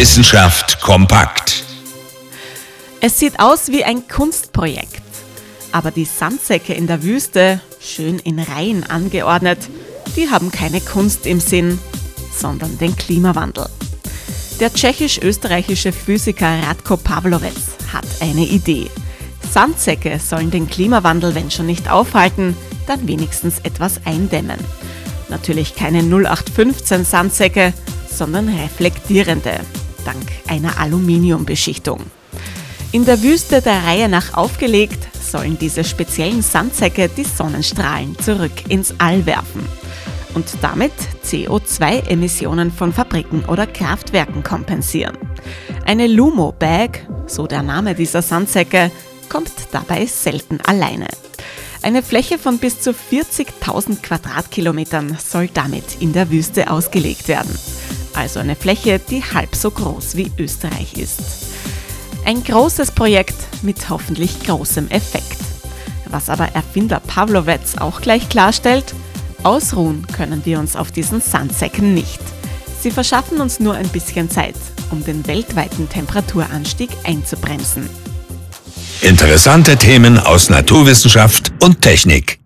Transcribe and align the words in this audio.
Wissenschaft 0.00 0.80
kompakt. 0.80 1.62
Es 3.02 3.18
sieht 3.18 3.38
aus 3.38 3.68
wie 3.68 3.84
ein 3.84 4.08
Kunstprojekt. 4.08 5.02
Aber 5.72 5.90
die 5.90 6.06
Sandsäcke 6.06 6.72
in 6.72 6.86
der 6.86 7.02
Wüste, 7.02 7.60
schön 7.82 8.18
in 8.18 8.38
Reihen 8.38 8.82
angeordnet, 8.82 9.58
die 10.16 10.30
haben 10.30 10.50
keine 10.50 10.80
Kunst 10.80 11.26
im 11.26 11.38
Sinn, 11.38 11.78
sondern 12.34 12.78
den 12.78 12.96
Klimawandel. 12.96 13.68
Der 14.58 14.72
tschechisch-österreichische 14.72 15.92
Physiker 15.92 16.62
Radko 16.62 16.96
Pavlovec 16.96 17.52
hat 17.92 18.06
eine 18.20 18.46
Idee. 18.46 18.90
Sandsäcke 19.52 20.18
sollen 20.18 20.50
den 20.50 20.66
Klimawandel, 20.66 21.34
wenn 21.34 21.50
schon 21.50 21.66
nicht 21.66 21.90
aufhalten, 21.90 22.56
dann 22.86 23.06
wenigstens 23.06 23.58
etwas 23.64 24.00
eindämmen. 24.06 24.60
Natürlich 25.28 25.74
keine 25.74 25.98
0815 25.98 27.04
Sandsäcke, 27.04 27.74
sondern 28.10 28.48
reflektierende, 28.48 29.60
dank 30.04 30.26
einer 30.48 30.78
Aluminiumbeschichtung. 30.78 32.00
In 32.92 33.04
der 33.04 33.22
Wüste 33.22 33.62
der 33.62 33.84
Reihe 33.84 34.08
nach 34.08 34.34
aufgelegt, 34.34 35.08
sollen 35.20 35.58
diese 35.58 35.84
speziellen 35.84 36.42
Sandsäcke 36.42 37.08
die 37.08 37.24
Sonnenstrahlen 37.24 38.18
zurück 38.18 38.52
ins 38.68 38.94
All 38.98 39.26
werfen 39.26 39.64
und 40.34 40.46
damit 40.60 40.92
CO2-Emissionen 41.24 42.72
von 42.72 42.92
Fabriken 42.92 43.44
oder 43.44 43.66
Kraftwerken 43.66 44.42
kompensieren. 44.42 45.16
Eine 45.84 46.06
Lumo-Bag, 46.06 47.06
so 47.26 47.46
der 47.46 47.62
Name 47.62 47.94
dieser 47.94 48.22
Sandsäcke, 48.22 48.90
kommt 49.28 49.52
dabei 49.72 50.06
selten 50.06 50.58
alleine. 50.66 51.06
Eine 51.82 52.02
Fläche 52.02 52.38
von 52.38 52.58
bis 52.58 52.80
zu 52.80 52.90
40.000 52.90 54.02
Quadratkilometern 54.02 55.16
soll 55.18 55.48
damit 55.48 56.00
in 56.00 56.12
der 56.12 56.30
Wüste 56.30 56.70
ausgelegt 56.70 57.28
werden. 57.28 57.56
Also 58.14 58.40
eine 58.40 58.56
Fläche, 58.56 58.98
die 58.98 59.22
halb 59.22 59.54
so 59.54 59.70
groß 59.70 60.16
wie 60.16 60.30
Österreich 60.38 60.94
ist. 60.94 61.20
Ein 62.24 62.42
großes 62.42 62.92
Projekt 62.92 63.36
mit 63.62 63.88
hoffentlich 63.88 64.40
großem 64.40 64.88
Effekt. 64.90 65.38
Was 66.10 66.28
aber 66.28 66.48
Erfinder 66.54 67.00
Pavlovec 67.00 67.60
auch 67.78 68.00
gleich 68.00 68.28
klarstellt, 68.28 68.94
ausruhen 69.42 70.06
können 70.14 70.44
wir 70.44 70.58
uns 70.58 70.76
auf 70.76 70.90
diesen 70.90 71.20
Sandsäcken 71.20 71.94
nicht. 71.94 72.20
Sie 72.80 72.90
verschaffen 72.90 73.40
uns 73.40 73.60
nur 73.60 73.74
ein 73.74 73.88
bisschen 73.88 74.30
Zeit, 74.30 74.56
um 74.90 75.04
den 75.04 75.26
weltweiten 75.26 75.88
Temperaturanstieg 75.88 76.90
einzubremsen. 77.04 77.88
Interessante 79.02 79.76
Themen 79.76 80.18
aus 80.18 80.50
Naturwissenschaft 80.50 81.52
und 81.62 81.80
Technik. 81.80 82.39